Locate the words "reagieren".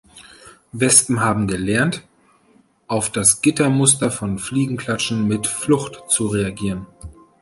6.25-6.87